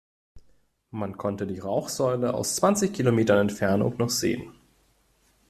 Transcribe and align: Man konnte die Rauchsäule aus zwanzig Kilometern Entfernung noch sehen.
Man 0.89 1.15
konnte 1.15 1.45
die 1.45 1.59
Rauchsäule 1.59 2.33
aus 2.33 2.55
zwanzig 2.55 2.91
Kilometern 2.91 3.37
Entfernung 3.37 3.93
noch 3.99 4.09
sehen. 4.09 4.51